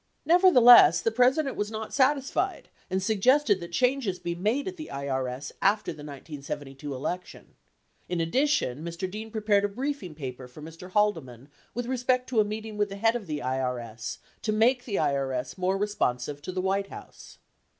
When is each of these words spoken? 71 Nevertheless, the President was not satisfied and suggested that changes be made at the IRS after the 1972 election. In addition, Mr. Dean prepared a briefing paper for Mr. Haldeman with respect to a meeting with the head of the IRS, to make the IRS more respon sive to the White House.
71 0.25 0.35
Nevertheless, 0.55 1.01
the 1.03 1.11
President 1.11 1.55
was 1.55 1.69
not 1.69 1.93
satisfied 1.93 2.69
and 2.89 3.03
suggested 3.03 3.59
that 3.59 3.71
changes 3.71 4.17
be 4.17 4.33
made 4.33 4.67
at 4.67 4.75
the 4.75 4.89
IRS 4.91 5.51
after 5.61 5.91
the 5.91 6.01
1972 6.01 6.91
election. 6.95 7.53
In 8.09 8.19
addition, 8.19 8.83
Mr. 8.83 9.07
Dean 9.07 9.29
prepared 9.29 9.63
a 9.63 9.67
briefing 9.69 10.15
paper 10.15 10.47
for 10.47 10.63
Mr. 10.63 10.89
Haldeman 10.89 11.49
with 11.75 11.85
respect 11.85 12.27
to 12.29 12.39
a 12.39 12.43
meeting 12.43 12.77
with 12.77 12.89
the 12.89 12.95
head 12.95 13.15
of 13.15 13.27
the 13.27 13.43
IRS, 13.45 14.17
to 14.41 14.51
make 14.51 14.85
the 14.85 14.95
IRS 14.95 15.55
more 15.59 15.77
respon 15.77 16.19
sive 16.19 16.41
to 16.41 16.51
the 16.51 16.61
White 16.61 16.87
House. 16.87 17.37